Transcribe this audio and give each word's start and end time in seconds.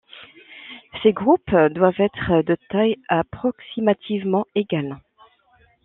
Ces 1.03 1.13
groupes 1.13 1.55
doivent 1.75 1.99
être 2.01 2.41
de 2.41 2.57
tailles 2.69 2.97
approximativement 3.09 4.47
égales. 4.55 4.97